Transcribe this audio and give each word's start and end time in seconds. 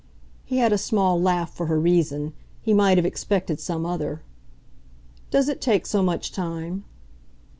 He 0.43 0.57
had 0.57 0.73
a 0.73 0.79
small 0.79 1.21
laugh 1.21 1.53
for 1.53 1.67
her 1.67 1.79
reason; 1.79 2.33
he 2.59 2.73
might 2.73 2.97
have 2.97 3.05
expected 3.05 3.59
some 3.59 3.85
other. 3.85 4.23
"Does 5.29 5.47
it 5.47 5.61
take 5.61 5.85
so 5.85 6.01
much 6.01 6.31
time?" 6.31 6.85